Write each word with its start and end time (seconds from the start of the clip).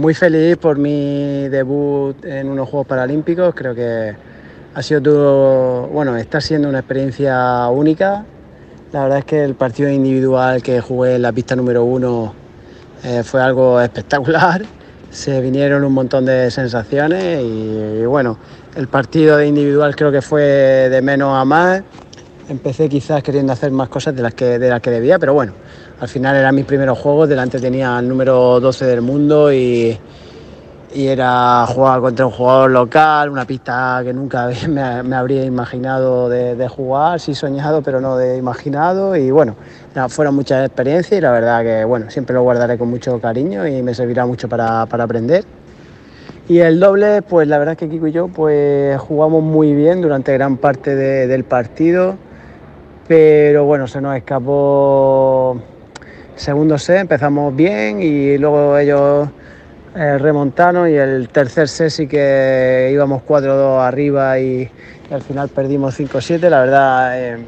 Muy 0.00 0.14
feliz 0.14 0.56
por 0.58 0.78
mi 0.78 1.48
debut 1.48 2.24
en 2.24 2.48
unos 2.48 2.68
Juegos 2.68 2.86
Paralímpicos. 2.86 3.52
Creo 3.52 3.74
que 3.74 4.14
ha 4.72 4.80
sido 4.80 5.02
todo, 5.02 5.88
bueno, 5.88 6.16
está 6.16 6.40
siendo 6.40 6.68
una 6.68 6.78
experiencia 6.78 7.66
única. 7.66 8.24
La 8.92 9.02
verdad 9.02 9.18
es 9.18 9.24
que 9.24 9.42
el 9.42 9.56
partido 9.56 9.90
individual 9.90 10.62
que 10.62 10.80
jugué 10.80 11.16
en 11.16 11.22
la 11.22 11.32
pista 11.32 11.56
número 11.56 11.82
uno 11.82 12.32
eh, 13.02 13.24
fue 13.24 13.42
algo 13.42 13.80
espectacular. 13.80 14.62
Se 15.10 15.40
vinieron 15.40 15.82
un 15.82 15.94
montón 15.94 16.26
de 16.26 16.48
sensaciones 16.52 17.42
y, 17.42 18.02
y 18.02 18.06
bueno, 18.06 18.38
el 18.76 18.86
partido 18.86 19.36
de 19.36 19.48
individual 19.48 19.96
creo 19.96 20.12
que 20.12 20.22
fue 20.22 20.42
de 20.42 21.02
menos 21.02 21.36
a 21.36 21.44
más. 21.44 21.82
Empecé 22.48 22.88
quizás 22.88 23.22
queriendo 23.22 23.52
hacer 23.52 23.70
más 23.70 23.88
cosas 23.88 24.16
de 24.16 24.22
las 24.22 24.34
que, 24.34 24.58
de 24.58 24.70
las 24.70 24.80
que 24.80 24.90
debía, 24.90 25.18
pero 25.18 25.34
bueno, 25.34 25.52
al 26.00 26.08
final 26.08 26.34
eran 26.36 26.54
mis 26.54 26.64
primeros 26.64 26.98
juegos, 26.98 27.28
delante 27.28 27.60
tenía 27.60 27.98
el 27.98 28.08
número 28.08 28.58
12 28.58 28.86
del 28.86 29.02
mundo 29.02 29.52
y, 29.52 29.98
y 30.94 31.06
era 31.06 31.66
jugar 31.66 32.00
contra 32.00 32.26
un 32.26 32.32
jugador 32.32 32.70
local, 32.70 33.28
una 33.30 33.44
pista 33.44 34.00
que 34.02 34.12
nunca 34.12 34.48
me, 34.68 35.02
me 35.02 35.16
habría 35.16 35.44
imaginado 35.44 36.28
de, 36.28 36.68
jugar, 36.68 37.20
sí 37.20 37.34
soñado, 37.34 37.82
pero 37.82 38.00
no 38.00 38.16
de 38.16 38.36
imaginado. 38.36 39.16
Y 39.16 39.30
bueno, 39.30 39.54
fueron 40.08 40.34
muchas 40.34 40.66
experiencias 40.66 41.18
y 41.18 41.20
la 41.20 41.32
verdad 41.32 41.62
que 41.62 41.84
bueno, 41.84 42.10
siempre 42.10 42.34
lo 42.34 42.42
guardaré 42.42 42.78
con 42.78 42.88
mucho 42.88 43.20
cariño 43.20 43.66
y 43.66 43.82
me 43.82 43.94
servirá 43.94 44.24
mucho 44.26 44.48
para, 44.48 44.86
para 44.86 45.04
aprender. 45.04 45.44
Y 46.48 46.60
el 46.60 46.80
doble, 46.80 47.20
pues 47.20 47.46
la 47.46 47.58
verdad 47.58 47.72
es 47.72 47.78
que 47.78 47.90
Kiko 47.90 48.06
y 48.06 48.12
yo 48.12 48.28
pues 48.28 48.98
jugamos 48.98 49.42
muy 49.42 49.74
bien 49.74 50.00
durante 50.00 50.32
gran 50.32 50.56
parte 50.56 50.96
de, 50.96 51.26
del 51.26 51.44
partido, 51.44 52.16
pero 53.08 53.64
bueno, 53.64 53.88
se 53.88 54.00
nos 54.02 54.14
escapó 54.16 55.60
segundo 56.36 56.78
set, 56.78 57.00
empezamos 57.00 57.56
bien 57.56 58.00
y 58.02 58.36
luego 58.36 58.76
ellos 58.76 59.28
eh, 59.96 60.18
remontaron 60.18 60.88
y 60.88 60.94
el 60.94 61.30
tercer 61.30 61.68
set 61.68 61.88
sí 61.88 62.06
que 62.06 62.90
íbamos 62.92 63.22
4-2 63.22 63.80
arriba 63.80 64.38
y, 64.38 64.70
al 65.10 65.22
final 65.22 65.48
perdimos 65.48 65.98
5-7. 65.98 66.50
La 66.50 66.60
verdad, 66.60 67.18
eh, 67.18 67.38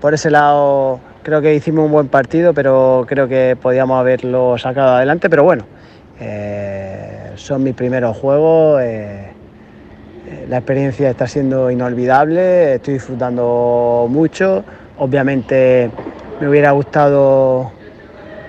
por 0.00 0.14
ese 0.14 0.30
lado 0.30 1.00
creo 1.24 1.42
que 1.42 1.54
hicimos 1.54 1.86
un 1.86 1.92
buen 1.92 2.08
partido, 2.08 2.54
pero 2.54 3.04
creo 3.08 3.26
que 3.26 3.56
podíamos 3.60 3.98
haberlo 3.98 4.56
sacado 4.56 4.94
adelante, 4.94 5.28
pero 5.28 5.42
bueno. 5.42 5.66
Eh, 6.20 7.32
son 7.34 7.64
mis 7.64 7.74
primeros 7.74 8.16
juegos, 8.16 8.80
la 10.52 10.58
experiencia 10.58 11.08
está 11.08 11.26
siendo 11.26 11.70
inolvidable, 11.70 12.74
estoy 12.74 12.94
disfrutando 12.94 14.06
mucho, 14.10 14.62
obviamente 14.98 15.90
me 16.38 16.46
hubiera 16.46 16.72
gustado 16.72 17.72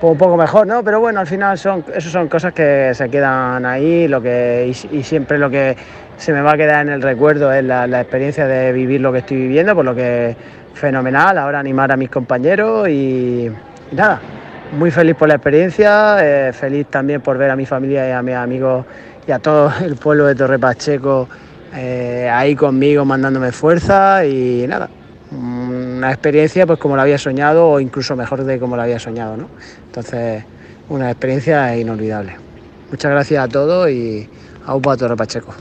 un 0.01 0.17
poco 0.17 0.35
mejor, 0.35 0.67
¿no? 0.67 0.83
Pero 0.83 0.99
bueno, 0.99 1.21
al 1.21 1.27
final 1.27 1.57
son, 1.57 1.85
eso 1.95 2.09
son 2.09 2.27
cosas 2.27 2.51
que 2.51 2.91
se 2.93 3.07
quedan 3.07 3.65
ahí, 3.65 4.09
lo 4.09 4.21
que, 4.21 4.69
y, 4.91 5.03
siempre 5.03 5.37
lo 5.37 5.49
que 5.49 5.77
se 6.17 6.33
me 6.33 6.41
va 6.41 6.51
a 6.51 6.57
quedar 6.57 6.85
en 6.85 6.91
el 6.91 7.01
recuerdo 7.01 7.53
es 7.53 7.63
la, 7.63 7.87
la, 7.87 8.01
experiencia 8.01 8.47
de 8.47 8.73
vivir 8.73 8.99
lo 8.99 9.13
que 9.13 9.19
estoy 9.19 9.37
viviendo, 9.37 9.73
por 9.73 9.85
lo 9.85 9.95
que 9.95 10.35
fenomenal, 10.73 11.37
ahora 11.37 11.59
animar 11.59 11.89
a 11.93 11.95
mis 11.95 12.09
compañeros 12.09 12.89
y, 12.89 13.49
y 13.89 13.95
nada, 13.95 14.19
muy 14.77 14.91
feliz 14.91 15.15
por 15.15 15.29
la 15.29 15.35
experiencia, 15.35 16.17
eh, 16.19 16.51
feliz 16.51 16.87
también 16.87 17.21
por 17.21 17.37
ver 17.37 17.49
a 17.49 17.55
mi 17.55 17.65
familia 17.65 18.09
y 18.09 18.11
a 18.11 18.21
mis 18.21 18.35
amigos 18.35 18.85
y 19.25 19.31
a 19.31 19.39
todo 19.39 19.71
el 19.81 19.95
pueblo 19.95 20.25
de 20.25 20.35
Torre 20.35 20.59
Pacheco 20.59 21.29
eh, 21.75 22.29
ahí 22.31 22.55
conmigo 22.55 23.05
mandándome 23.05 23.51
fuerza 23.51 24.25
y 24.25 24.65
nada, 24.67 24.89
una 25.31 26.11
experiencia 26.11 26.67
pues 26.67 26.79
como 26.79 26.95
la 26.95 27.03
había 27.03 27.17
soñado 27.17 27.67
o 27.69 27.79
incluso 27.79 28.15
mejor 28.15 28.43
de 28.43 28.59
como 28.59 28.77
la 28.77 28.83
había 28.83 28.99
soñado, 28.99 29.37
¿no? 29.37 29.47
Entonces, 29.87 30.43
una 30.89 31.09
experiencia 31.09 31.75
inolvidable. 31.77 32.35
Muchas 32.91 33.11
gracias 33.11 33.43
a 33.43 33.47
todos 33.47 33.89
y 33.89 34.29
a 34.65 34.75
UPA 34.75 34.97
Torre 34.97 35.15
Pacheco. 35.15 35.53